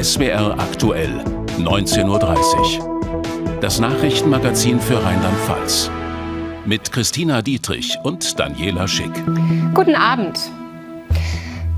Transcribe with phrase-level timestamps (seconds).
[0.00, 1.24] SWR aktuell,
[1.58, 3.58] 19.30 Uhr.
[3.60, 5.90] Das Nachrichtenmagazin für Rheinland-Pfalz.
[6.66, 9.10] Mit Christina Dietrich und Daniela Schick.
[9.74, 10.38] Guten Abend.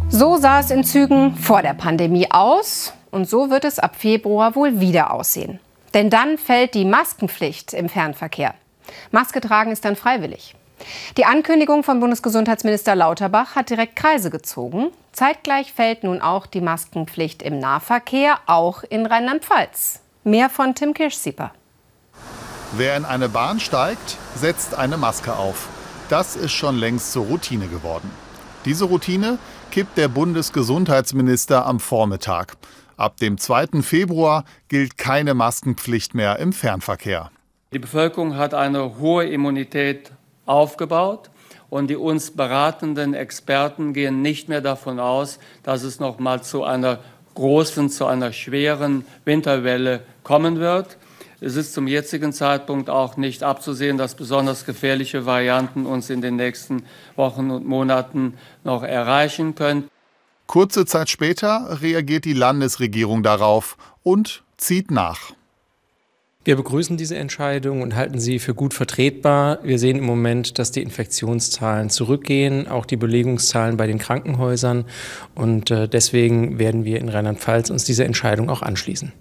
[0.09, 4.55] So sah es in Zügen vor der Pandemie aus und so wird es ab Februar
[4.57, 5.61] wohl wieder aussehen.
[5.95, 8.55] Denn dann fällt die Maskenpflicht im Fernverkehr.
[9.13, 10.55] Maske tragen ist dann freiwillig.
[11.17, 14.89] Die Ankündigung von Bundesgesundheitsminister Lauterbach hat direkt Kreise gezogen.
[15.13, 20.01] Zeitgleich fällt nun auch die Maskenpflicht im Nahverkehr, auch in Rheinland-Pfalz.
[20.25, 21.53] Mehr von Tim Kirschsieper.
[22.77, 25.69] Wer in eine Bahn steigt, setzt eine Maske auf.
[26.09, 28.11] Das ist schon längst zur Routine geworden.
[28.65, 29.39] Diese Routine
[29.71, 32.57] kippt der Bundesgesundheitsminister am Vormittag.
[32.97, 33.83] Ab dem 2.
[33.83, 37.31] Februar gilt keine Maskenpflicht mehr im Fernverkehr.
[37.73, 40.13] Die Bevölkerung hat eine hohe Immunität
[40.51, 41.31] aufgebaut
[41.71, 46.65] und die uns beratenden Experten gehen nicht mehr davon aus, dass es noch mal zu
[46.65, 46.99] einer
[47.35, 50.99] großen, zu einer schweren Winterwelle kommen wird.
[51.41, 56.37] Es ist zum jetzigen Zeitpunkt auch nicht abzusehen, dass besonders gefährliche Varianten uns in den
[56.37, 56.83] nächsten
[57.17, 59.89] Wochen und Monaten noch erreichen können.
[60.47, 65.33] Kurze Zeit später reagiert die Landesregierung darauf und zieht nach.
[66.43, 69.59] Wir begrüßen diese Entscheidung und halten sie für gut vertretbar.
[69.63, 74.87] Wir sehen im Moment, dass die Infektionszahlen zurückgehen, auch die Belegungszahlen bei den Krankenhäusern.
[75.35, 79.13] Und äh, deswegen werden wir in Rheinland-Pfalz uns dieser Entscheidung auch anschließen.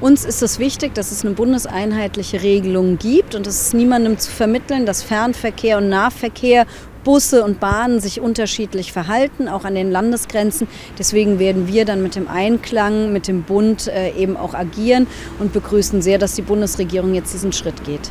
[0.00, 4.30] Uns ist es wichtig, dass es eine bundeseinheitliche Regelung gibt und es ist niemandem zu
[4.30, 6.66] vermitteln, dass Fernverkehr und Nahverkehr
[7.04, 10.66] Busse und Bahnen sich unterschiedlich verhalten, auch an den Landesgrenzen.
[10.98, 15.06] Deswegen werden wir dann mit dem Einklang mit dem Bund äh, eben auch agieren
[15.38, 18.10] und begrüßen sehr, dass die Bundesregierung jetzt diesen Schritt geht.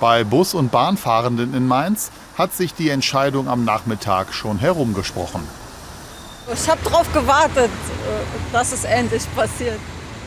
[0.00, 5.42] Bei Bus- und Bahnfahrenden in Mainz hat sich die Entscheidung am Nachmittag schon herumgesprochen.
[6.52, 9.78] Ich habe darauf gewartet, äh, dass es endlich passiert.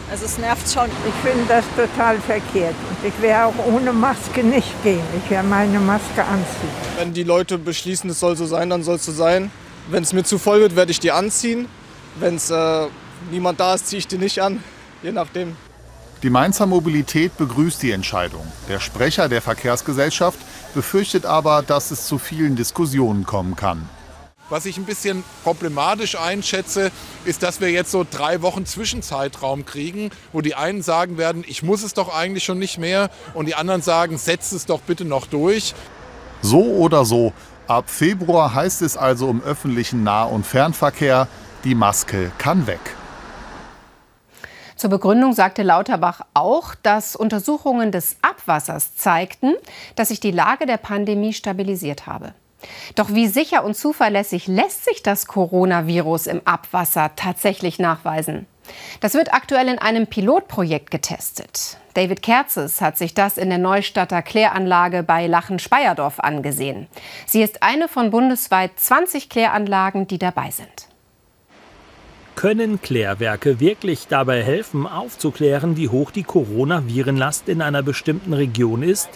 [0.09, 0.89] Also es nervt schon.
[1.07, 2.75] Ich finde das total verkehrt.
[2.89, 5.03] Und ich werde auch ohne Maske nicht gehen.
[5.23, 6.69] Ich werde meine Maske anziehen.
[6.97, 9.51] Wenn die Leute beschließen, es soll so sein, dann soll es so sein.
[9.89, 11.67] Wenn es mir zu voll wird, werde ich die anziehen.
[12.19, 12.87] Wenn es äh,
[13.31, 14.63] niemand da ist, ziehe ich die nicht an.
[15.03, 15.55] Je nachdem.
[16.23, 18.45] Die Mainzer Mobilität begrüßt die Entscheidung.
[18.67, 20.39] Der Sprecher der Verkehrsgesellschaft
[20.73, 23.87] befürchtet aber, dass es zu vielen Diskussionen kommen kann.
[24.49, 26.91] Was ich ein bisschen problematisch einschätze,
[27.25, 31.63] ist, dass wir jetzt so drei Wochen Zwischenzeitraum kriegen, wo die einen sagen werden, ich
[31.63, 35.03] muss es doch eigentlich schon nicht mehr und die anderen sagen, setzt es doch bitte
[35.03, 35.75] noch durch.
[36.41, 37.33] So oder so,
[37.67, 41.27] ab Februar heißt es also im öffentlichen Nah- und Fernverkehr,
[41.65, 42.79] die Maske kann weg.
[44.77, 49.55] Zur Begründung sagte Lauterbach auch, dass Untersuchungen des Abwassers zeigten,
[49.95, 52.33] dass sich die Lage der Pandemie stabilisiert habe.
[52.95, 58.45] Doch wie sicher und zuverlässig lässt sich das Coronavirus im Abwasser tatsächlich nachweisen?
[58.99, 61.77] Das wird aktuell in einem Pilotprojekt getestet.
[61.93, 66.87] David Kerzes hat sich das in der Neustadter Kläranlage bei Lachen-Speyerdorf angesehen.
[67.25, 70.87] Sie ist eine von bundesweit 20 Kläranlagen, die dabei sind.
[72.35, 79.09] Können Klärwerke wirklich dabei helfen, aufzuklären, wie hoch die Coronavirenlast in einer bestimmten Region ist?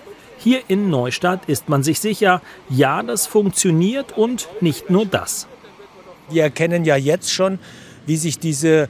[0.43, 5.45] Hier in Neustadt ist man sich sicher, ja, das funktioniert und nicht nur das.
[6.31, 7.59] Wir erkennen ja jetzt schon,
[8.07, 8.89] wie sich diese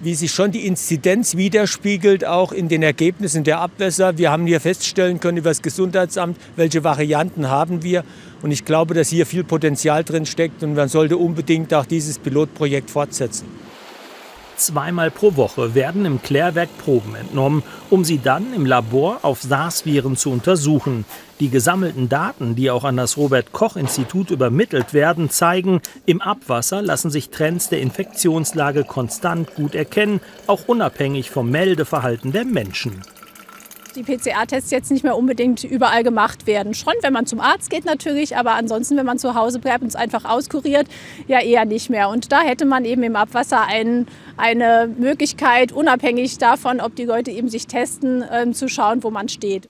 [0.00, 4.18] wie sich schon die Inzidenz widerspiegelt, auch in den Ergebnissen der Abwässer.
[4.18, 8.04] Wir haben hier feststellen können über das Gesundheitsamt, welche Varianten haben wir.
[8.42, 12.18] Und ich glaube, dass hier viel Potenzial drin steckt und man sollte unbedingt auch dieses
[12.18, 13.46] Pilotprojekt fortsetzen.
[14.64, 20.16] Zweimal pro Woche werden im Klärwerk Proben entnommen, um sie dann im Labor auf SARS-Viren
[20.16, 21.04] zu untersuchen.
[21.38, 26.80] Die gesammelten Daten, die auch an das Robert Koch Institut übermittelt werden, zeigen, im Abwasser
[26.80, 33.02] lassen sich Trends der Infektionslage konstant gut erkennen, auch unabhängig vom Meldeverhalten der Menschen
[33.96, 36.74] die PCR-Tests jetzt nicht mehr unbedingt überall gemacht werden.
[36.74, 39.88] Schon, wenn man zum Arzt geht natürlich, aber ansonsten, wenn man zu Hause bleibt und
[39.88, 40.86] es einfach auskuriert,
[41.26, 42.08] ja eher nicht mehr.
[42.08, 44.06] Und da hätte man eben im Abwasser ein,
[44.36, 49.28] eine Möglichkeit, unabhängig davon, ob die Leute eben sich testen, äh, zu schauen, wo man
[49.28, 49.68] steht.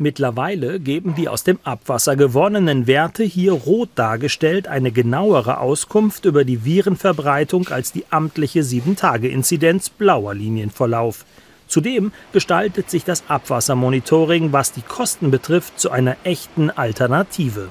[0.00, 6.44] Mittlerweile geben die aus dem Abwasser gewonnenen Werte hier rot dargestellt eine genauere Auskunft über
[6.44, 11.24] die Virenverbreitung als die amtliche 7-Tage-Inzidenz blauer Linienverlauf.
[11.68, 17.68] Zudem gestaltet sich das Abwassermonitoring, was die Kosten betrifft, zu einer echten Alternative.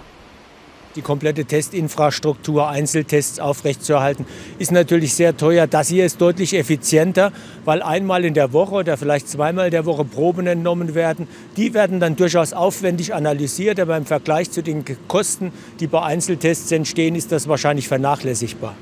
[0.95, 4.25] Die komplette Testinfrastruktur, Einzeltests aufrechtzuerhalten,
[4.57, 5.67] ist natürlich sehr teuer.
[5.67, 7.31] Das hier ist deutlich effizienter,
[7.65, 11.27] weil einmal in der Woche oder vielleicht zweimal in der Woche Proben entnommen werden.
[11.55, 16.71] Die werden dann durchaus aufwendig analysiert, aber im Vergleich zu den Kosten, die bei Einzeltests
[16.71, 18.75] entstehen, ist das wahrscheinlich vernachlässigbar.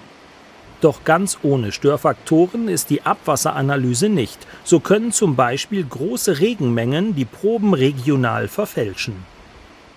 [0.85, 4.37] Doch ganz ohne Störfaktoren ist die Abwasseranalyse nicht.
[4.63, 9.15] So können zum Beispiel große Regenmengen die Proben regional verfälschen.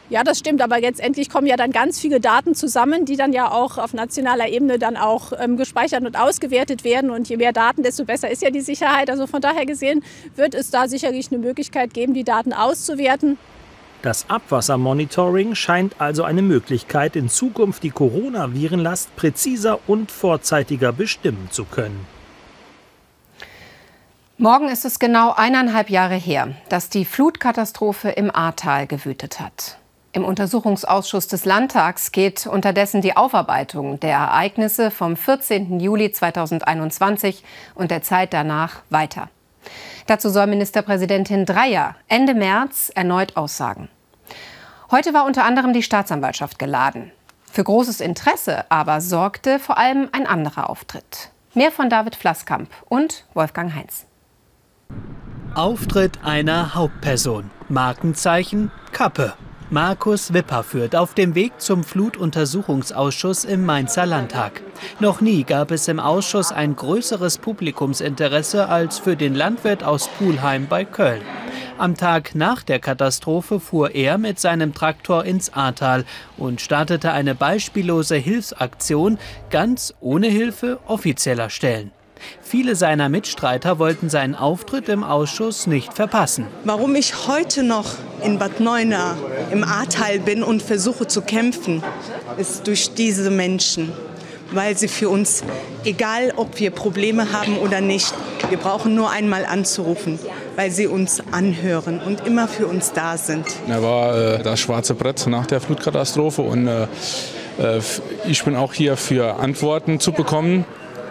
[0.09, 3.51] Ja, das stimmt, aber letztendlich kommen ja dann ganz viele Daten zusammen, die dann ja
[3.51, 7.11] auch auf nationaler Ebene dann auch ähm, gespeichert und ausgewertet werden.
[7.11, 9.11] Und je mehr Daten, desto besser ist ja die Sicherheit.
[9.11, 10.03] Also von daher gesehen
[10.37, 13.37] wird es da sicherlich eine Möglichkeit geben, die Daten auszuwerten.
[14.03, 21.65] Das Abwassermonitoring scheint also eine Möglichkeit, in Zukunft die Coronavirenlast präziser und vorzeitiger bestimmen zu
[21.65, 22.07] können.
[24.37, 29.79] Morgen ist es genau eineinhalb Jahre her, dass die Flutkatastrophe im Ahrtal gewütet hat.
[30.13, 35.81] Im Untersuchungsausschuss des Landtags geht unterdessen die Aufarbeitung der Ereignisse vom 14.
[35.81, 37.43] Juli 2021
[37.75, 39.29] und der Zeit danach weiter.
[40.07, 43.89] Dazu soll Ministerpräsidentin Dreyer Ende März erneut aussagen.
[44.91, 47.13] Heute war unter anderem die Staatsanwaltschaft geladen.
[47.51, 51.31] Für großes Interesse aber sorgte vor allem ein anderer Auftritt.
[51.55, 54.07] Mehr von David Flasskamp und Wolfgang Heinz.
[55.55, 57.51] Auftritt einer Hauptperson.
[57.69, 59.35] Markenzeichen Kappe.
[59.71, 64.63] Markus Wipper führt auf dem Weg zum Flutuntersuchungsausschuss im Mainzer Landtag.
[64.99, 70.69] Noch nie gab es im Ausschuss ein größeres Publikumsinteresse als für den Landwirt aus Pulheim
[70.69, 71.21] bei Köln.
[71.77, 76.07] Am Tag nach der Katastrophe fuhr er mit seinem Traktor ins Ahrtal
[76.39, 79.19] und startete eine beispiellose Hilfsaktion
[79.51, 81.93] ganz ohne Hilfe offizieller Stellen.
[82.43, 86.47] Viele seiner Mitstreiter wollten seinen Auftritt im Ausschuss nicht verpassen.
[86.65, 89.17] Warum ich heute noch in Bad Neuenahr
[89.51, 91.83] im Ahrtal bin und versuche zu kämpfen,
[92.37, 93.93] ist durch diese Menschen.
[94.51, 95.45] Weil sie für uns,
[95.85, 98.15] egal ob wir Probleme haben oder nicht,
[98.49, 100.19] wir brauchen nur einmal anzurufen,
[100.57, 103.45] weil sie uns anhören und immer für uns da sind.
[103.69, 106.85] Er war äh, das schwarze Brett nach der Flutkatastrophe und äh,
[107.59, 107.81] äh
[108.27, 110.65] ich bin auch hier für Antworten zu bekommen.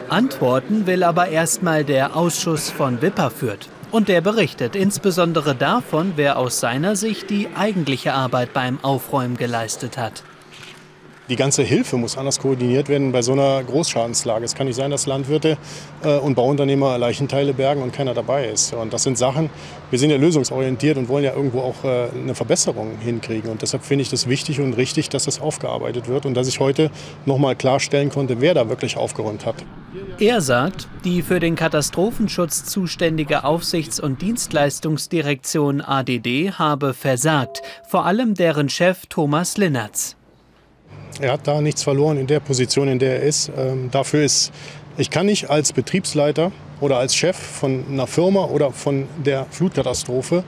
[0.10, 3.70] Antworten will aber erstmal der Ausschuss von Wipperfürth.
[3.92, 9.98] Und der berichtet insbesondere davon, wer aus seiner Sicht die eigentliche Arbeit beim Aufräumen geleistet
[9.98, 10.24] hat.
[11.30, 14.46] Die ganze Hilfe muss anders koordiniert werden bei so einer Großschadenslage.
[14.46, 15.58] Es kann nicht sein, dass Landwirte
[16.02, 18.74] äh, und Bauunternehmer Leichenteile bergen und keiner dabei ist.
[18.74, 19.50] Und das sind Sachen,
[19.90, 23.52] wir sind ja lösungsorientiert und wollen ja irgendwo auch äh, eine Verbesserung hinkriegen.
[23.52, 26.62] Und deshalb finde ich das wichtig und richtig, dass das aufgearbeitet wird und dass ich
[26.62, 26.92] heute
[27.26, 29.56] noch mal klarstellen konnte, wer da wirklich aufgeräumt hat.
[30.20, 38.34] Er sagt, die für den Katastrophenschutz zuständige Aufsichts- und Dienstleistungsdirektion ADD habe versagt, vor allem
[38.34, 40.17] deren Chef Thomas Linnertz.
[41.20, 43.52] Er hat da nichts verloren in der Position, in der er ist.
[43.58, 44.52] Ähm, dafür ist,
[44.98, 50.44] ich kann nicht als Betriebsleiter oder als Chef von einer Firma oder von der Flutkatastrophe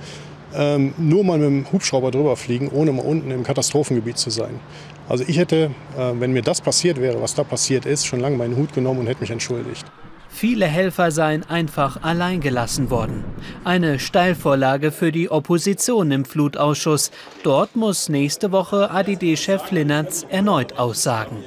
[0.53, 4.59] ähm, nur mal mit dem Hubschrauber drüber fliegen, ohne mal unten im Katastrophengebiet zu sein.
[5.07, 8.37] Also ich hätte, äh, wenn mir das passiert wäre, was da passiert ist, schon lange
[8.37, 9.85] meinen Hut genommen und hätte mich entschuldigt.
[10.29, 13.25] Viele Helfer seien einfach allein gelassen worden.
[13.65, 17.11] Eine Steilvorlage für die Opposition im Flutausschuss.
[17.43, 21.43] Dort muss nächste Woche ADD-Chef Linnertz erneut aussagen.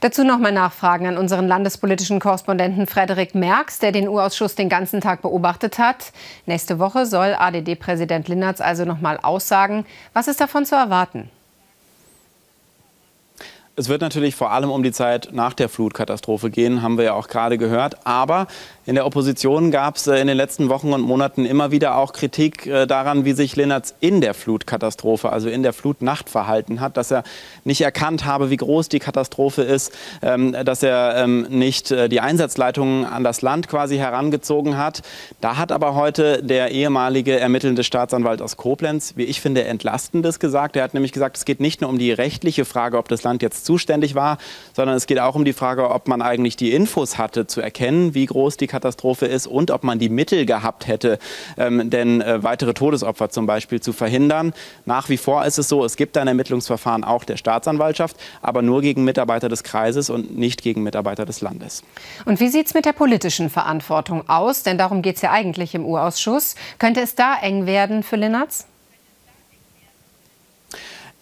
[0.00, 5.20] Dazu nochmal Nachfragen an unseren landespolitischen Korrespondenten Frederik Merks, der den U-Ausschuss den ganzen Tag
[5.20, 6.12] beobachtet hat.
[6.46, 9.84] Nächste Woche soll ADD-Präsident Linnertz also nochmal aussagen.
[10.14, 11.28] Was ist davon zu erwarten?
[13.76, 17.12] Es wird natürlich vor allem um die Zeit nach der Flutkatastrophe gehen, haben wir ja
[17.14, 18.06] auch gerade gehört.
[18.06, 18.46] Aber
[18.90, 22.12] in der Opposition gab es äh, in den letzten Wochen und Monaten immer wieder auch
[22.12, 26.96] Kritik äh, daran, wie sich Lennertz in der Flutkatastrophe, also in der Flutnacht verhalten hat,
[26.96, 27.22] dass er
[27.62, 29.92] nicht erkannt habe, wie groß die Katastrophe ist,
[30.22, 35.02] ähm, dass er ähm, nicht äh, die Einsatzleitungen an das Land quasi herangezogen hat.
[35.40, 40.74] Da hat aber heute der ehemalige ermittelnde Staatsanwalt aus Koblenz, wie ich finde, entlastendes gesagt.
[40.74, 43.40] Er hat nämlich gesagt, es geht nicht nur um die rechtliche Frage, ob das Land
[43.40, 44.38] jetzt zuständig war,
[44.74, 48.14] sondern es geht auch um die Frage, ob man eigentlich die Infos hatte, zu erkennen,
[48.14, 48.79] wie groß die Katastrophe
[49.26, 51.18] ist und ob man die Mittel gehabt hätte,
[51.56, 54.52] ähm, denn äh, weitere Todesopfer zum Beispiel zu verhindern.
[54.84, 58.82] Nach wie vor ist es so, es gibt ein Ermittlungsverfahren auch der Staatsanwaltschaft, aber nur
[58.82, 61.82] gegen Mitarbeiter des Kreises und nicht gegen Mitarbeiter des Landes.
[62.24, 64.62] Und wie sieht es mit der politischen Verantwortung aus?
[64.62, 66.54] Denn darum geht es ja eigentlich im U-Ausschuss.
[66.78, 68.66] Könnte es da eng werden für Linnertz?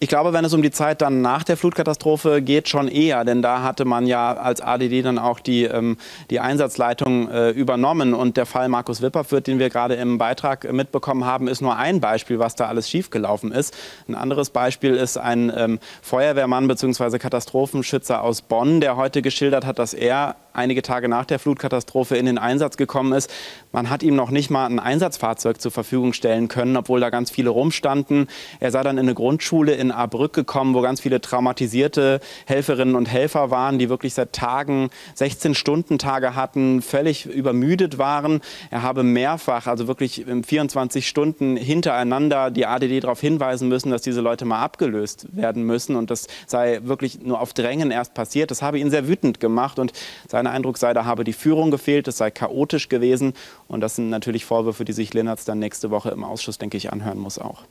[0.01, 3.41] Ich glaube, wenn es um die Zeit dann nach der Flutkatastrophe geht, schon eher, denn
[3.41, 5.97] da hatte man ja als ADD dann auch die, ähm,
[6.29, 11.25] die Einsatzleitung äh, übernommen und der Fall Markus Wipperfürth, den wir gerade im Beitrag mitbekommen
[11.25, 13.75] haben, ist nur ein Beispiel, was da alles schiefgelaufen ist.
[14.07, 17.19] Ein anderes Beispiel ist ein ähm, Feuerwehrmann bzw.
[17.19, 22.25] Katastrophenschützer aus Bonn, der heute geschildert hat, dass er einige Tage nach der Flutkatastrophe in
[22.25, 23.31] den Einsatz gekommen ist.
[23.71, 27.31] Man hat ihm noch nicht mal ein Einsatzfahrzeug zur Verfügung stellen können, obwohl da ganz
[27.31, 28.27] viele rumstanden.
[28.59, 33.09] Er sei dann in eine Grundschule in Ahrbrück gekommen, wo ganz viele traumatisierte Helferinnen und
[33.09, 38.41] Helfer waren, die wirklich seit Tagen 16 Stunden Tage hatten, völlig übermüdet waren.
[38.69, 44.19] Er habe mehrfach, also wirklich 24 Stunden hintereinander die ADD darauf hinweisen müssen, dass diese
[44.19, 48.51] Leute mal abgelöst werden müssen und das sei wirklich nur auf Drängen erst passiert.
[48.51, 49.93] Das habe ihn sehr wütend gemacht und
[50.27, 53.33] sein Eindruck sei, da habe die Führung gefehlt, es sei chaotisch gewesen
[53.67, 56.91] und das sind natürlich Vorwürfe, die sich Lennertz dann nächste Woche im Ausschuss, denke ich,
[56.91, 57.63] anhören muss auch.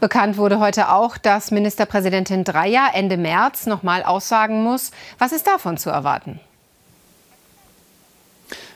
[0.00, 4.90] Bekannt wurde heute auch, dass Ministerpräsidentin Dreyer Ende März noch mal aussagen muss.
[5.18, 6.40] Was ist davon zu erwarten?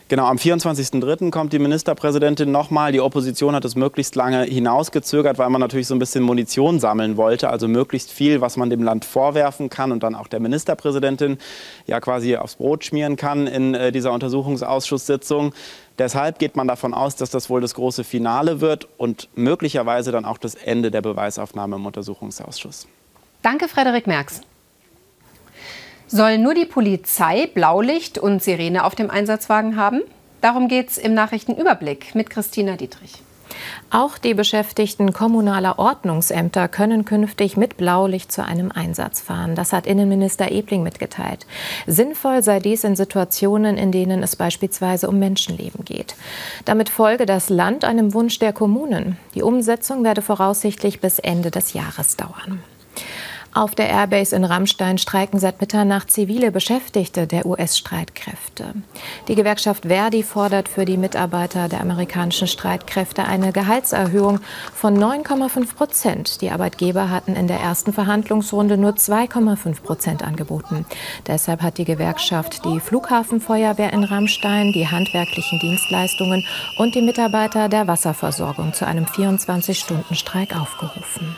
[0.09, 1.31] Genau, am 24.03.
[1.31, 2.93] kommt die Ministerpräsidentin nochmal.
[2.93, 7.17] Die Opposition hat es möglichst lange hinausgezögert, weil man natürlich so ein bisschen Munition sammeln
[7.17, 7.49] wollte.
[7.49, 11.37] Also möglichst viel, was man dem Land vorwerfen kann und dann auch der Ministerpräsidentin
[11.87, 15.53] ja quasi aufs Brot schmieren kann in äh, dieser Untersuchungsausschusssitzung.
[15.97, 20.23] Deshalb geht man davon aus, dass das wohl das große Finale wird und möglicherweise dann
[20.23, 22.87] auch das Ende der Beweisaufnahme im Untersuchungsausschuss.
[23.41, 24.41] Danke, Frederik Merks.
[26.09, 30.01] Soll nur die Polizei Blaulicht und Sirene auf dem Einsatzwagen haben?
[30.39, 33.21] Darum geht es im Nachrichtenüberblick mit Christina Dietrich.
[33.89, 39.55] Auch die Beschäftigten kommunaler Ordnungsämter können künftig mit Blaulicht zu einem Einsatz fahren.
[39.55, 41.45] Das hat Innenminister Ebling mitgeteilt.
[41.87, 46.15] Sinnvoll sei dies in Situationen, in denen es beispielsweise um Menschenleben geht.
[46.63, 49.17] Damit folge das Land einem Wunsch der Kommunen.
[49.35, 52.63] Die Umsetzung werde voraussichtlich bis Ende des Jahres dauern.
[53.57, 58.65] Auf der Airbase in Rammstein streiken seit Mitternacht zivile Beschäftigte der US-Streitkräfte.
[59.27, 64.41] Die Gewerkschaft Verdi fordert für die Mitarbeiter der amerikanischen Streitkräfte eine Gehaltserhöhung
[64.75, 66.41] von 9,5 Prozent.
[66.41, 70.85] Die Arbeitgeber hatten in der ersten Verhandlungsrunde nur 2,5 Prozent angeboten.
[71.25, 76.45] Deshalb hat die Gewerkschaft die Flughafenfeuerwehr in Rammstein, die handwerklichen Dienstleistungen
[76.77, 81.35] und die Mitarbeiter der Wasserversorgung zu einem 24-Stunden-Streik aufgerufen.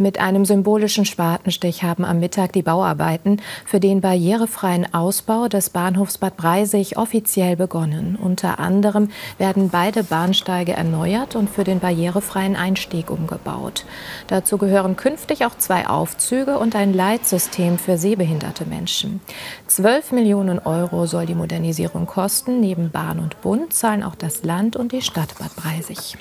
[0.00, 6.18] Mit einem symbolischen Spatenstich haben am Mittag die Bauarbeiten für den barrierefreien Ausbau des Bahnhofs
[6.18, 8.14] Bad Breisig offiziell begonnen.
[8.14, 13.84] Unter anderem werden beide Bahnsteige erneuert und für den barrierefreien Einstieg umgebaut.
[14.28, 19.20] Dazu gehören künftig auch zwei Aufzüge und ein Leitsystem für sehbehinderte Menschen.
[19.66, 22.60] 12 Millionen Euro soll die Modernisierung kosten.
[22.60, 26.16] Neben Bahn und Bund zahlen auch das Land und die Stadt Bad Breisig.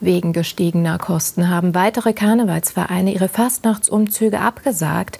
[0.00, 5.18] Wegen gestiegener Kosten haben weitere Karnevalsvereine ihre Fastnachtsumzüge abgesagt.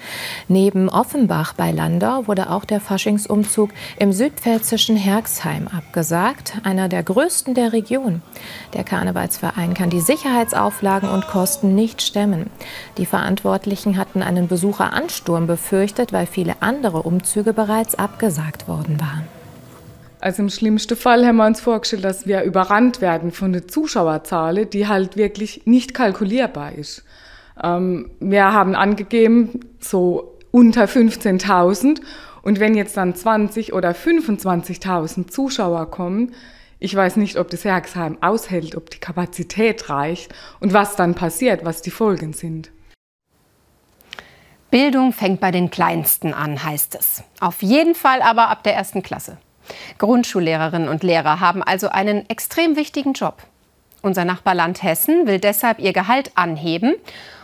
[0.48, 7.54] Neben Offenbach bei Landau wurde auch der Faschingsumzug im südpfälzischen Herxheim abgesagt, einer der größten
[7.54, 8.22] der Region.
[8.72, 12.48] Der Karnevalsverein kann die Sicherheitsauflagen und Kosten nicht stemmen.
[12.96, 19.39] Die Verantwortlichen hatten einen Besucheransturm befürchtet, weil viele andere Umzüge bereits abgesagt worden waren.
[20.20, 24.66] Also im schlimmsten Fall haben wir uns vorgestellt, dass wir überrannt werden von der Zuschauerzahl,
[24.66, 27.04] die halt wirklich nicht kalkulierbar ist.
[27.62, 32.00] Ähm, wir haben angegeben, so unter 15.000
[32.42, 36.34] und wenn jetzt dann 20 oder 25.000 Zuschauer kommen,
[36.78, 41.64] ich weiß nicht, ob das Herxheim aushält, ob die Kapazität reicht und was dann passiert,
[41.64, 42.70] was die Folgen sind.
[44.70, 47.22] Bildung fängt bei den Kleinsten an, heißt es.
[47.40, 49.38] Auf jeden Fall aber ab der ersten Klasse.
[49.98, 53.42] Grundschullehrerinnen und Lehrer haben also einen extrem wichtigen Job.
[54.02, 56.94] Unser Nachbarland Hessen will deshalb ihr Gehalt anheben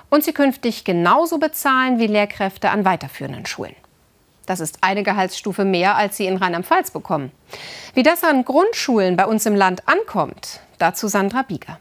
[0.09, 3.75] und sie künftig genauso bezahlen wie Lehrkräfte an weiterführenden Schulen.
[4.47, 7.33] Das ist eine Gehaltsstufe mehr, als sie in Rheinland-Pfalz bekommen.
[7.95, 11.80] Wie das an Grundschulen bei uns im Land ankommt, dazu Sandra Bieger.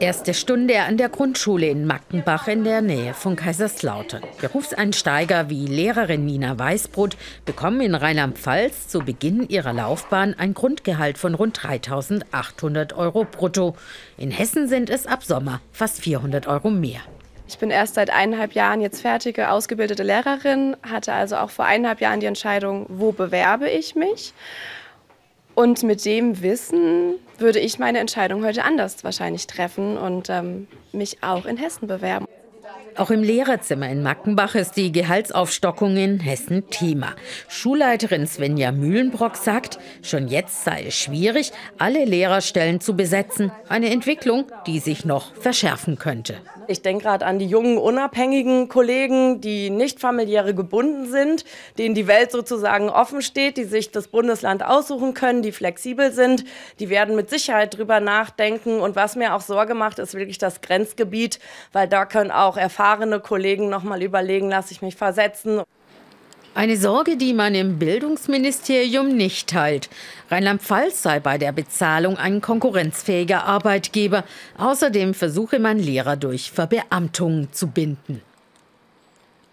[0.00, 4.22] Erste Stunde an der Grundschule in Mackenbach in der Nähe von Kaiserslautern.
[4.40, 11.34] Berufseinsteiger wie Lehrerin Nina Weißbrot bekommen in Rheinland-Pfalz zu Beginn ihrer Laufbahn ein Grundgehalt von
[11.34, 13.76] rund 3.800 Euro brutto.
[14.18, 17.00] In Hessen sind es ab Sommer fast 400 Euro mehr.
[17.46, 22.00] Ich bin erst seit eineinhalb Jahren jetzt fertige, ausgebildete Lehrerin, hatte also auch vor eineinhalb
[22.00, 24.32] Jahren die Entscheidung, wo bewerbe ich mich.
[25.54, 31.22] Und mit dem Wissen würde ich meine Entscheidung heute anders wahrscheinlich treffen und ähm, mich
[31.22, 32.26] auch in Hessen bewerben.
[32.96, 37.16] Auch im Lehrerzimmer in Mackenbach ist die Gehaltsaufstockung in Hessen Thema.
[37.48, 43.50] Schulleiterin Svenja Mühlenbrock sagt, schon jetzt sei es schwierig, alle Lehrerstellen zu besetzen.
[43.68, 46.36] Eine Entwicklung, die sich noch verschärfen könnte.
[46.66, 51.44] Ich denke gerade an die jungen, unabhängigen Kollegen, die nicht familiäre gebunden sind,
[51.78, 56.44] denen die Welt sozusagen offen steht, die sich das Bundesland aussuchen können, die flexibel sind.
[56.78, 58.80] Die werden mit Sicherheit drüber nachdenken.
[58.80, 61.38] Und was mir auch Sorge macht, ist wirklich das Grenzgebiet,
[61.72, 65.62] weil da können auch erfahrene Kollegen noch mal überlegen, lasse ich mich versetzen.
[66.54, 69.88] Eine Sorge, die man im Bildungsministerium nicht teilt.
[70.30, 74.24] Rheinland-Pfalz sei bei der Bezahlung ein konkurrenzfähiger Arbeitgeber.
[74.58, 78.20] Außerdem versuche man Lehrer durch Verbeamtungen zu binden.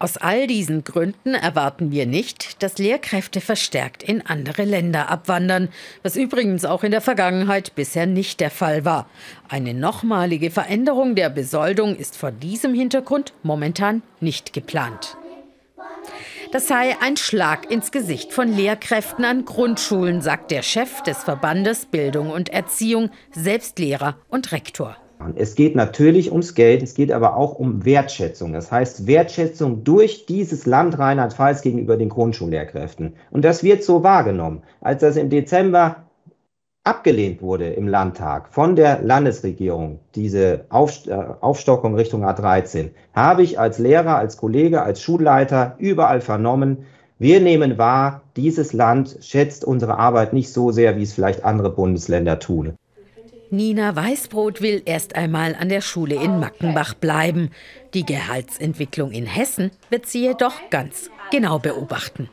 [0.02, 5.68] Aus all diesen Gründen erwarten wir nicht, dass Lehrkräfte verstärkt in andere Länder abwandern,
[6.02, 9.08] was übrigens auch in der Vergangenheit bisher nicht der Fall war.
[9.48, 15.16] Eine nochmalige Veränderung der Besoldung ist vor diesem Hintergrund momentan nicht geplant.
[16.50, 21.86] Das sei ein Schlag ins Gesicht von Lehrkräften an Grundschulen, sagt der Chef des Verbandes
[21.86, 24.96] Bildung und Erziehung, selbst Lehrer und Rektor.
[25.36, 28.52] Es geht natürlich ums Geld, es geht aber auch um Wertschätzung.
[28.52, 33.14] Das heißt Wertschätzung durch dieses Land Rheinland-Pfalz gegenüber den Grundschullehrkräften.
[33.30, 34.62] Und das wird so wahrgenommen.
[34.80, 36.04] Als das im Dezember
[36.84, 43.78] abgelehnt wurde im Landtag von der Landesregierung, diese äh, Aufstockung Richtung A13, habe ich als
[43.78, 46.86] Lehrer, als Kollege, als Schulleiter überall vernommen,
[47.18, 51.70] wir nehmen wahr, dieses Land schätzt unsere Arbeit nicht so sehr, wie es vielleicht andere
[51.70, 52.74] Bundesländer tun.
[53.52, 57.50] Nina Weißbrot will erst einmal an der Schule in Mackenbach bleiben.
[57.92, 62.30] Die Gehaltsentwicklung in Hessen wird sie jedoch ganz genau beobachten.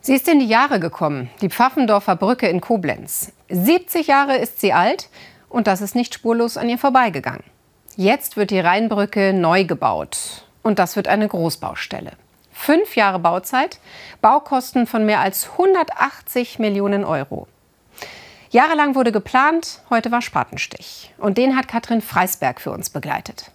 [0.00, 3.32] Sie ist in die Jahre gekommen, die Pfaffendorfer Brücke in Koblenz.
[3.50, 5.10] 70 Jahre ist sie alt
[5.50, 7.44] und das ist nicht spurlos an ihr vorbeigegangen.
[7.96, 12.12] Jetzt wird die Rheinbrücke neu gebaut und das wird eine Großbaustelle.
[12.50, 13.78] Fünf Jahre Bauzeit,
[14.22, 17.46] Baukosten von mehr als 180 Millionen Euro.
[18.56, 21.12] Jahrelang wurde geplant, heute war Spatenstich.
[21.18, 23.50] Und den hat Katrin Freisberg für uns begleitet.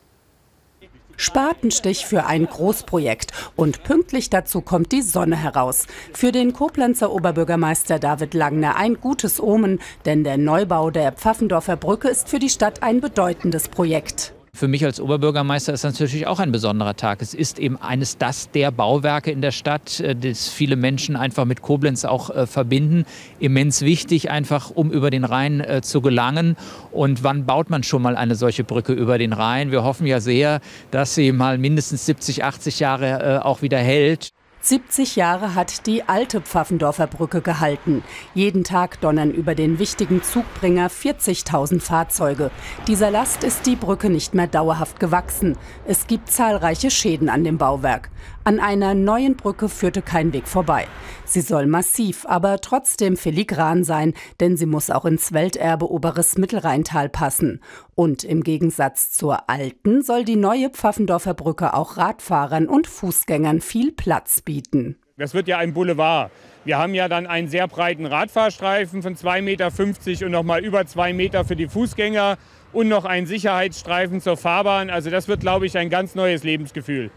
[1.18, 3.32] Spatenstich für ein Großprojekt.
[3.56, 5.88] Und pünktlich dazu kommt die Sonne heraus.
[6.14, 12.08] Für den Koblenzer Oberbürgermeister David Langner ein gutes Omen, denn der Neubau der Pfaffendorfer Brücke
[12.08, 14.34] ist für die Stadt ein bedeutendes Projekt.
[14.54, 17.22] Für mich als Oberbürgermeister ist das natürlich auch ein besonderer Tag.
[17.22, 21.46] Es ist eben eines das der Bauwerke in der Stadt, äh, das viele Menschen einfach
[21.46, 23.06] mit Koblenz auch äh, verbinden.
[23.40, 26.58] Immens wichtig, einfach um über den Rhein äh, zu gelangen.
[26.92, 29.72] Und wann baut man schon mal eine solche Brücke über den Rhein?
[29.72, 30.60] Wir hoffen ja sehr,
[30.92, 34.34] dass sie mal mindestens 70, 80 Jahre auch wieder hält.
[34.64, 38.04] 70 Jahre hat die alte Pfaffendorfer Brücke gehalten.
[38.36, 42.52] Jeden Tag donnern über den wichtigen Zugbringer 40.000 Fahrzeuge.
[42.88, 45.58] Dieser Last ist die Brücke nicht mehr dauerhaft gewachsen.
[45.88, 48.12] Es gibt zahlreiche Schäden an dem Bauwerk.
[48.44, 50.88] An einer neuen Brücke führte kein Weg vorbei.
[51.26, 57.08] Sie soll massiv, aber trotzdem filigran sein, denn sie muss auch ins Welterbe Oberes Mittelrheintal
[57.08, 57.62] passen.
[57.94, 63.92] Und im Gegensatz zur alten soll die neue Pfaffendorfer Brücke auch Radfahrern und Fußgängern viel
[63.92, 64.98] Platz bieten.
[65.18, 66.32] Das wird ja ein Boulevard.
[66.66, 71.14] Wir haben ja dann einen sehr breiten Radfahrstreifen von 2,50 Meter und nochmal über 2
[71.14, 72.40] Meter für die Fußgänger
[72.74, 74.90] und noch einen Sicherheitsstreifen zur Fahrbahn.
[74.90, 77.12] Also das wird, glaube ich, ein ganz neues Lebensgefühl.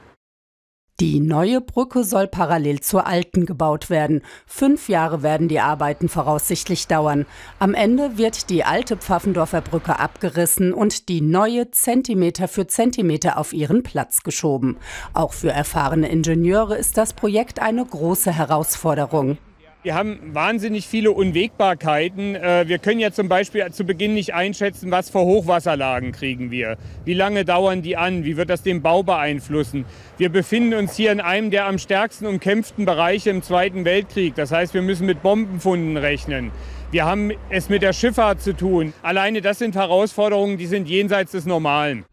[1.00, 4.22] Die neue Brücke soll parallel zur alten gebaut werden.
[4.46, 7.26] Fünf Jahre werden die Arbeiten voraussichtlich dauern.
[7.58, 13.52] Am Ende wird die alte Pfaffendorfer Brücke abgerissen und die neue Zentimeter für Zentimeter auf
[13.52, 14.76] ihren Platz geschoben.
[15.14, 19.38] Auch für erfahrene Ingenieure ist das Projekt eine große Herausforderung.
[19.84, 22.36] Wir haben wahnsinnig viele Unwägbarkeiten.
[22.36, 26.78] Äh, wir können ja zum Beispiel zu Beginn nicht einschätzen, was für Hochwasserlagen kriegen wir.
[27.04, 28.24] Wie lange dauern die an?
[28.24, 29.84] Wie wird das den Bau beeinflussen?
[30.16, 34.34] Wir befinden uns hier in einem der am stärksten umkämpften Bereiche im Zweiten Weltkrieg.
[34.34, 36.50] Das heißt, wir müssen mit Bombenfunden rechnen.
[36.90, 38.94] Wir haben es mit der Schifffahrt zu tun.
[39.02, 42.06] Alleine das sind Herausforderungen, die sind jenseits des Normalen.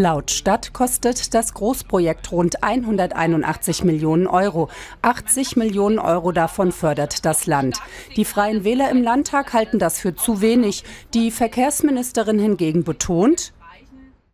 [0.00, 4.70] Laut Stadt kostet das Großprojekt rund 181 Millionen Euro.
[5.02, 7.76] 80 Millionen Euro davon fördert das Land.
[8.16, 10.84] Die Freien Wähler im Landtag halten das für zu wenig.
[11.12, 13.52] Die Verkehrsministerin hingegen betont,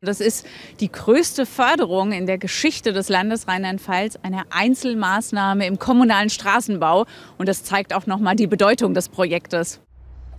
[0.00, 0.46] das ist
[0.78, 7.06] die größte Förderung in der Geschichte des Landes Rheinland-Pfalz, eine Einzelmaßnahme im kommunalen Straßenbau.
[7.38, 9.80] Und das zeigt auch nochmal die Bedeutung des Projektes.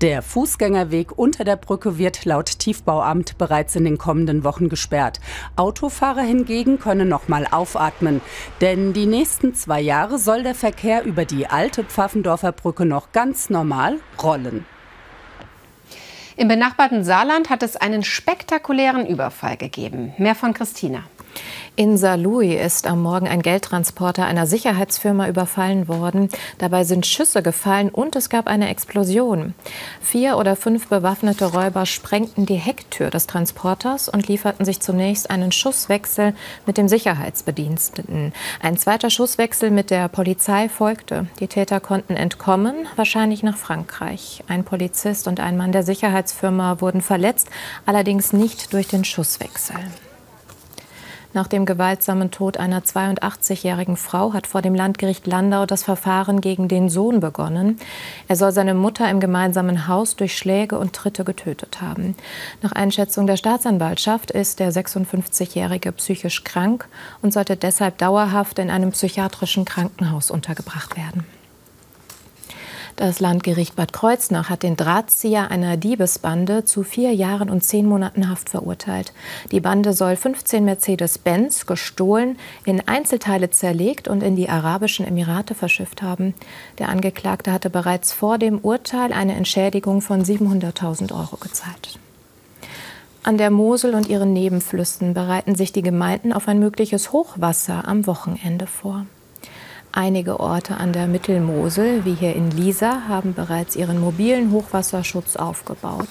[0.01, 5.19] Der Fußgängerweg unter der Brücke wird laut Tiefbauamt bereits in den kommenden Wochen gesperrt.
[5.55, 8.21] Autofahrer hingegen können noch mal aufatmen,
[8.62, 13.49] denn die nächsten zwei Jahre soll der Verkehr über die alte Pfaffendorfer Brücke noch ganz
[13.49, 14.67] normal rollen.
[16.36, 20.13] Im benachbarten Saarland hat es einen spektakulären Überfall gegeben.
[20.19, 21.05] Mehr von Christina.
[21.76, 26.30] In Saarlouis ist am Morgen ein Geldtransporter einer Sicherheitsfirma überfallen worden.
[26.58, 29.54] Dabei sind Schüsse gefallen und es gab eine Explosion.
[30.02, 35.52] Vier oder fünf bewaffnete Räuber sprengten die Hecktür des Transporters und lieferten sich zunächst einen
[35.52, 36.34] Schusswechsel
[36.65, 38.34] mit dem Sicherheitsbediensteten.
[38.60, 41.28] Ein zweiter Schusswechsel mit der Polizei folgte.
[41.39, 44.43] Die Täter konnten entkommen, wahrscheinlich nach Frankreich.
[44.47, 47.50] Ein Polizist und ein Mann der Sicherheitsfirma wurden verletzt,
[47.86, 49.76] allerdings nicht durch den Schusswechsel.
[51.38, 56.67] Nach dem gewaltsamen Tod einer 82-jährigen Frau hat vor dem Landgericht Landau das Verfahren gegen
[56.67, 57.78] den Sohn begonnen.
[58.28, 62.15] Er soll seine Mutter im gemeinsamen Haus durch Schläge und Tritte getötet haben.
[62.63, 66.88] Nach Einschätzung der Staatsanwaltschaft ist der 56-jährige psychisch krank
[67.21, 71.23] und sollte deshalb dauerhaft in einem psychiatrischen Krankenhaus untergebracht werden.
[72.97, 78.27] Das Landgericht Bad Kreuznach hat den Drahtzieher einer Diebesbande zu vier Jahren und zehn Monaten
[78.27, 79.13] Haft verurteilt.
[79.51, 86.01] Die Bande soll 15 Mercedes-Benz gestohlen, in Einzelteile zerlegt und in die Arabischen Emirate verschifft
[86.01, 86.33] haben.
[86.79, 91.99] Der Angeklagte hatte bereits vor dem Urteil eine Entschädigung von 700.000 Euro gezahlt.
[93.21, 98.07] An der Mosel und ihren Nebenflüssen bereiten sich die Gemeinden auf ein mögliches Hochwasser am
[98.07, 99.05] Wochenende vor.
[99.97, 106.10] Einige Orte an der Mittelmosel, wie hier in Liesa, haben bereits ihren mobilen Hochwasserschutz aufgebaut.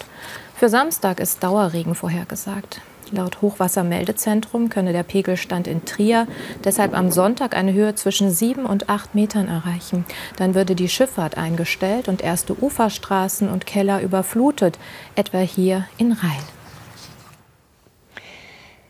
[0.57, 2.81] Für Samstag ist Dauerregen vorhergesagt.
[3.13, 6.27] Laut Hochwassermeldezentrum könne der Pegelstand in Trier
[6.65, 10.05] deshalb am Sonntag eine Höhe zwischen sieben und acht Metern erreichen.
[10.35, 14.81] Dann würde die Schifffahrt eingestellt und erste Uferstraßen und Keller überflutet,
[15.15, 16.43] etwa hier in Rhein.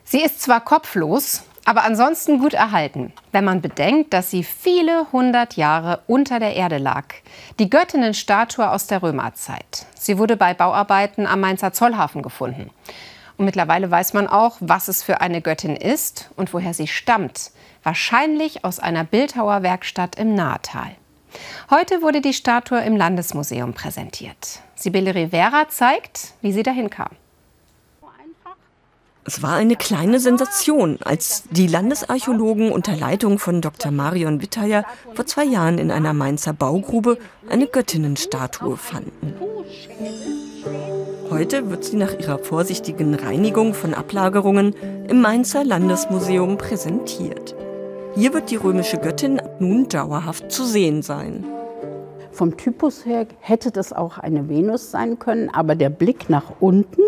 [0.05, 5.57] Sie ist zwar kopflos, aber ansonsten gut erhalten, wenn man bedenkt, dass sie viele hundert
[5.57, 7.07] Jahre unter der Erde lag.
[7.59, 9.85] Die Göttinnenstatue aus der Römerzeit.
[9.95, 12.71] Sie wurde bei Bauarbeiten am Mainzer Zollhafen gefunden.
[13.37, 17.51] Und mittlerweile weiß man auch, was es für eine Göttin ist und woher sie stammt.
[17.83, 20.93] Wahrscheinlich aus einer Bildhauerwerkstatt im Nahetal.
[21.69, 24.61] Heute wurde die Statue im Landesmuseum präsentiert.
[24.77, 27.11] Sibylle Rivera zeigt, wie sie dahin kam.
[29.27, 33.91] Es war eine kleine Sensation, als die Landesarchäologen unter Leitung von Dr.
[33.91, 34.85] Marion Witteier
[35.15, 39.35] vor zwei Jahren in einer Mainzer Baugrube eine Göttinnenstatue fanden.
[41.29, 44.77] Heute wird sie nach ihrer vorsichtigen Reinigung von Ablagerungen
[45.09, 47.57] im Mainzer Landesmuseum präsentiert.
[48.15, 51.45] Hier wird die römische Göttin ab nun dauerhaft zu sehen sein.
[52.31, 57.03] Vom Typus her hätte das auch eine Venus sein können, aber der Blick nach unten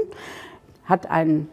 [0.85, 1.49] hat einen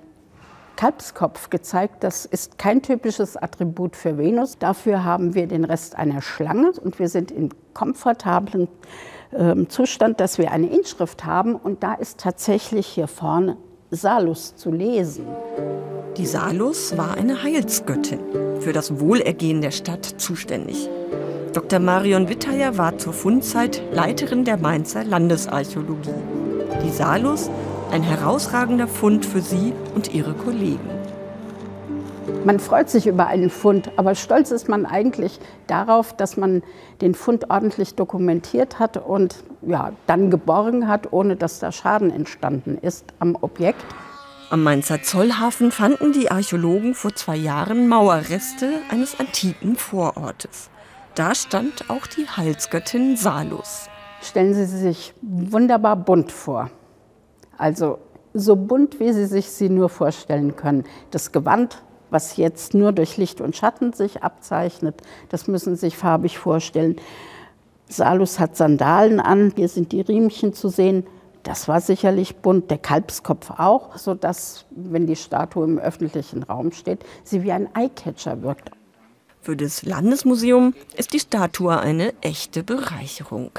[0.76, 2.04] Kalbskopf gezeigt.
[2.04, 4.58] Das ist kein typisches Attribut für Venus.
[4.58, 8.68] Dafür haben wir den Rest einer Schlange und wir sind im komfortablen
[9.32, 11.56] äh, Zustand, dass wir eine Inschrift haben.
[11.56, 13.58] Und da ist tatsächlich hier vorne
[13.92, 15.26] Salus zu lesen.
[16.18, 18.20] Die Salus war eine Heilsgöttin,
[18.62, 20.90] für das Wohlergehen der Stadt zuständig.
[21.52, 21.80] Dr.
[21.80, 26.14] Marion Witteier war zur Fundzeit Leiterin der Mainzer Landesarchäologie.
[26.84, 27.50] Die Salus
[27.92, 30.90] ein herausragender Fund für Sie und Ihre Kollegen.
[32.44, 36.64] Man freut sich über einen Fund, aber stolz ist man eigentlich darauf, dass man
[37.02, 42.78] den Fund ordentlich dokumentiert hat und ja, dann geborgen hat, ohne dass da Schaden entstanden
[42.80, 43.84] ist am Objekt.
[44.50, 50.70] Am Mainzer Zollhafen fanden die Archäologen vor zwei Jahren Mauerreste eines antiken Vorortes.
[51.16, 53.90] Da stand auch die Heilsgöttin Salus.
[54.22, 56.70] Stellen Sie sich wunderbar bunt vor.
[57.58, 58.00] Also
[58.34, 60.84] so bunt, wie Sie sich sie nur vorstellen können.
[61.12, 65.98] Das Gewand, was jetzt nur durch Licht und Schatten sich abzeichnet, das müssen Sie sich
[65.98, 66.98] farbig vorstellen.
[67.88, 71.06] Salus hat Sandalen an, hier sind die Riemchen zu sehen.
[71.44, 77.06] Das war sicherlich bunt, der Kalbskopf auch, sodass, wenn die Statue im öffentlichen Raum steht,
[77.24, 78.72] sie wie ein Eyecatcher wirkt.
[79.42, 83.52] Für das Landesmuseum ist die Statue eine echte Bereicherung.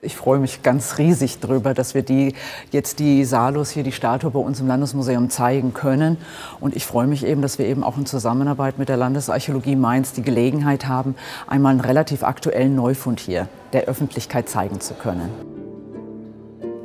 [0.00, 2.34] Ich freue mich ganz riesig darüber, dass wir die,
[2.70, 6.18] jetzt die Salus hier, die Statue bei uns im Landesmuseum zeigen können.
[6.60, 10.12] Und ich freue mich eben, dass wir eben auch in Zusammenarbeit mit der Landesarchäologie Mainz
[10.12, 11.16] die Gelegenheit haben,
[11.48, 15.30] einmal einen relativ aktuellen Neufund hier der Öffentlichkeit zeigen zu können.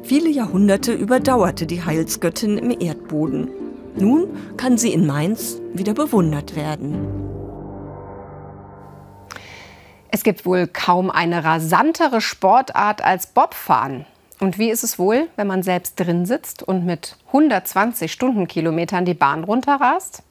[0.02, 3.50] Viele Jahrhunderte überdauerte die Heilsgöttin im Erdboden.
[3.96, 7.23] Nun kann sie in Mainz wieder bewundert werden.
[10.16, 14.06] Es gibt wohl kaum eine rasantere Sportart als Bobfahren.
[14.40, 19.16] Und wie ist es wohl, wenn man selbst drin sitzt und mit 120 Stundenkilometern die
[19.16, 20.22] Bahn runterrast?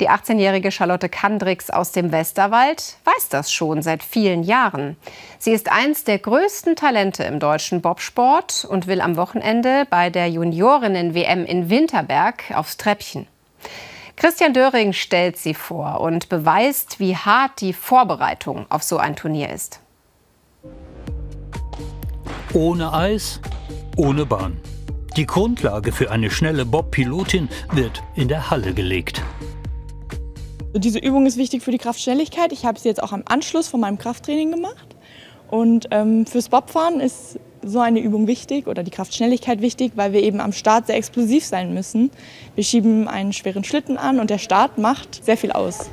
[0.00, 4.96] Die 18-jährige Charlotte Kandrix aus dem Westerwald weiß das schon seit vielen Jahren.
[5.38, 10.28] Sie ist eins der größten Talente im deutschen Bobsport und will am Wochenende bei der
[10.28, 13.28] Juniorinnen-WM in Winterberg aufs Treppchen.
[14.16, 19.50] Christian Döring stellt sie vor und beweist, wie hart die Vorbereitung auf so ein Turnier
[19.50, 19.80] ist.
[22.52, 23.40] Ohne Eis,
[23.96, 24.60] ohne Bahn.
[25.16, 29.22] Die Grundlage für eine schnelle Bob-Pilotin wird in der Halle gelegt.
[30.72, 32.52] Diese Übung ist wichtig für die Kraftschnelligkeit.
[32.52, 34.94] Ich habe sie jetzt auch am Anschluss von meinem Krafttraining gemacht.
[35.48, 40.22] Und ähm, fürs Bobfahren ist so eine Übung wichtig oder die Kraftschnelligkeit wichtig, weil wir
[40.22, 42.10] eben am Start sehr explosiv sein müssen.
[42.54, 45.90] Wir schieben einen schweren Schlitten an und der Start macht sehr viel aus.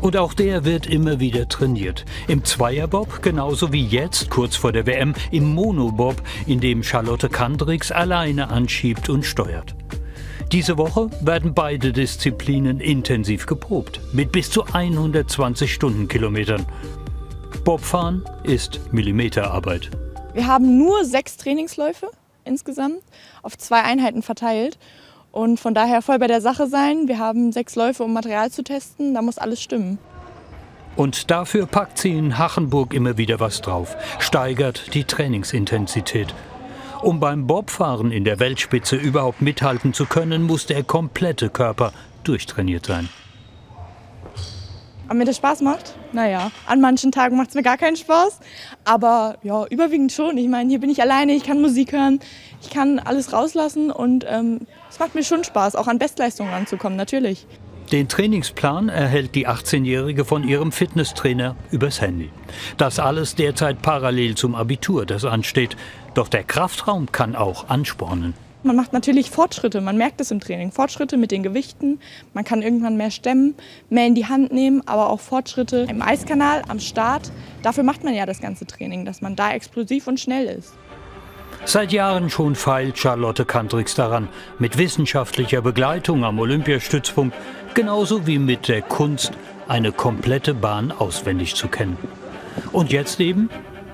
[0.00, 2.04] Und auch der wird immer wieder trainiert.
[2.28, 7.90] Im Zweierbob genauso wie jetzt, kurz vor der WM, im Monobob, in dem Charlotte Kandricks
[7.90, 9.74] alleine anschiebt und steuert.
[10.52, 16.66] Diese Woche werden beide Disziplinen intensiv geprobt, mit bis zu 120 Stundenkilometern.
[17.64, 19.90] Bobfahren ist Millimeterarbeit.
[20.34, 22.10] Wir haben nur sechs Trainingsläufe
[22.44, 23.00] insgesamt
[23.42, 24.78] auf zwei Einheiten verteilt
[25.30, 27.06] und von daher voll bei der Sache sein.
[27.06, 29.14] Wir haben sechs Läufe, um Material zu testen.
[29.14, 29.98] Da muss alles stimmen.
[30.96, 36.34] Und dafür packt sie in Hachenburg immer wieder was drauf, steigert die Trainingsintensität.
[37.02, 41.92] Um beim Bobfahren in der Weltspitze überhaupt mithalten zu können, muss der komplette Körper
[42.24, 43.08] durchtrainiert sein.
[45.08, 45.94] Ob mir das Spaß macht?
[46.12, 48.40] Naja, an manchen Tagen macht es mir gar keinen Spaß.
[48.84, 50.38] Aber ja, überwiegend schon.
[50.38, 52.20] Ich meine, hier bin ich alleine, ich kann Musik hören,
[52.62, 56.96] ich kann alles rauslassen und ähm, es macht mir schon Spaß, auch an Bestleistungen ranzukommen,
[56.96, 57.46] natürlich.
[57.92, 62.30] Den Trainingsplan erhält die 18-Jährige von ihrem Fitnesstrainer übers Handy.
[62.78, 65.76] Das alles derzeit parallel zum Abitur, das ansteht.
[66.14, 68.32] Doch der Kraftraum kann auch anspornen.
[68.64, 70.72] Man macht natürlich Fortschritte, man merkt es im Training.
[70.72, 72.00] Fortschritte mit den Gewichten,
[72.32, 73.54] man kann irgendwann mehr stemmen,
[73.90, 77.30] mehr in die Hand nehmen, aber auch Fortschritte im Eiskanal, am Start.
[77.62, 80.72] Dafür macht man ja das ganze Training, dass man da explosiv und schnell ist.
[81.66, 87.36] Seit Jahren schon feilt Charlotte Kantrix daran, mit wissenschaftlicher Begleitung am Olympiastützpunkt,
[87.74, 89.32] genauso wie mit der Kunst,
[89.68, 91.98] eine komplette Bahn auswendig zu kennen.
[92.72, 93.50] Und jetzt eben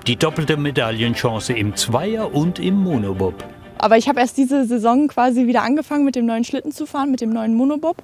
[0.07, 3.43] die doppelte Medaillenchance im Zweier und im Monobob.
[3.81, 7.09] Aber ich habe erst diese Saison quasi wieder angefangen mit dem neuen Schlitten zu fahren,
[7.09, 7.97] mit dem neuen Monobob.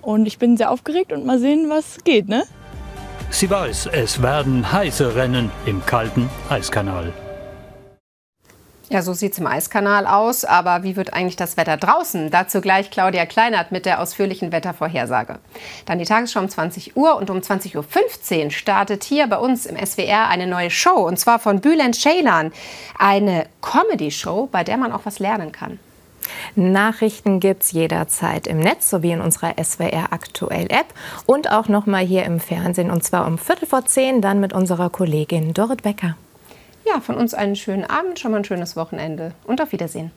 [0.00, 2.44] Und ich bin sehr aufgeregt und mal sehen, was geht, ne?
[3.30, 7.12] Sie weiß, es werden heiße Rennen im kalten Eiskanal.
[8.94, 10.44] Ja, so sieht es im Eiskanal aus.
[10.44, 12.30] Aber wie wird eigentlich das Wetter draußen?
[12.30, 15.40] Dazu gleich Claudia Kleinert mit der ausführlichen Wettervorhersage.
[15.84, 19.84] Dann die Tagesschau um 20 Uhr und um 20.15 Uhr startet hier bei uns im
[19.84, 21.08] SWR eine neue Show.
[21.08, 22.52] Und zwar von Bülent Ceylan.
[22.96, 25.80] Eine Comedy-Show, bei der man auch was lernen kann.
[26.54, 30.94] Nachrichten gibt es jederzeit im Netz sowie in unserer SWR Aktuell App
[31.26, 34.52] und auch noch mal hier im Fernsehen und zwar um Viertel vor zehn dann mit
[34.52, 36.14] unserer Kollegin Dorit Becker.
[36.86, 40.10] Ja, von uns einen schönen Abend, schon mal ein schönes Wochenende und auf Wiedersehen.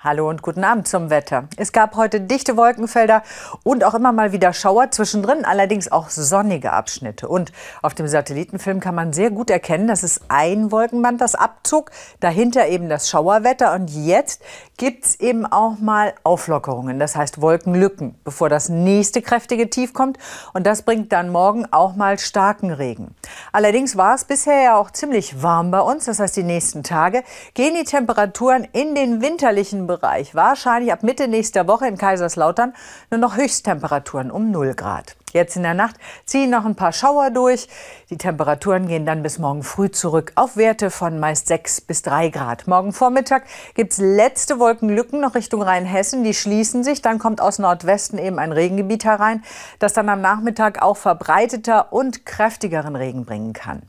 [0.00, 1.48] Hallo und guten Abend zum Wetter.
[1.56, 3.22] Es gab heute dichte Wolkenfelder
[3.62, 7.28] und auch immer mal wieder Schauer, zwischendrin allerdings auch sonnige Abschnitte.
[7.28, 11.90] Und auf dem Satellitenfilm kann man sehr gut erkennen, dass es ein Wolkenband, das abzog,
[12.20, 14.42] dahinter eben das Schauerwetter und jetzt
[14.78, 20.18] gibt es eben auch mal Auflockerungen, das heißt Wolkenlücken, bevor das nächste kräftige Tief kommt
[20.54, 23.14] und das bringt dann morgen auch mal starken Regen.
[23.52, 27.24] Allerdings war es bisher ja auch ziemlich warm bei uns, das heißt die nächsten Tage
[27.52, 30.34] gehen die Temperaturen in den winterlichen Bereich.
[30.34, 32.72] Wahrscheinlich ab Mitte nächster Woche in Kaiserslautern
[33.10, 35.17] nur noch Höchsttemperaturen um 0 Grad.
[35.32, 37.68] Jetzt in der Nacht ziehen noch ein paar Schauer durch.
[38.10, 42.30] Die Temperaturen gehen dann bis morgen früh zurück auf Werte von meist 6 bis 3
[42.30, 42.66] Grad.
[42.66, 46.24] Morgen Vormittag gibt es letzte Wolkenlücken noch Richtung Rheinhessen.
[46.24, 47.02] Die schließen sich.
[47.02, 49.42] Dann kommt aus Nordwesten eben ein Regengebiet herein,
[49.78, 53.82] das dann am Nachmittag auch verbreiteter und kräftigeren Regen bringen kann.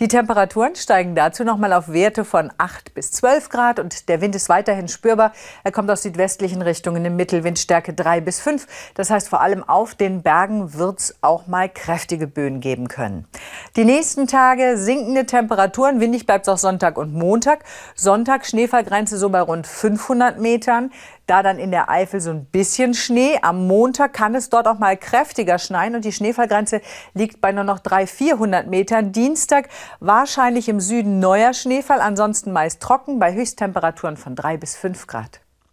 [0.00, 4.20] Die Temperaturen steigen dazu noch mal auf Werte von 8 bis 12 Grad und der
[4.20, 5.32] Wind ist weiterhin spürbar.
[5.62, 8.66] Er kommt aus südwestlichen Richtungen in Mittelwindstärke 3 bis 5.
[8.94, 13.28] Das heißt vor allem auf den Bergen wird es auch mal kräftige Böen geben können.
[13.76, 17.60] Die nächsten Tage sinkende Temperaturen, windig bleibt es auch Sonntag und Montag.
[17.94, 20.90] Sonntag Schneefallgrenze so bei rund 500 Metern.
[21.28, 23.38] Da dann in der Eifel so ein bisschen Schnee.
[23.42, 26.80] Am Montag kann es dort auch mal kräftiger schneien und die Schneefallgrenze
[27.14, 29.12] liegt bei nur noch 300, 400 Metern.
[29.12, 29.68] Dienstag
[30.00, 35.40] wahrscheinlich im Süden neuer Schneefall, ansonsten meist trocken bei Höchsttemperaturen von 3 bis 5 Grad.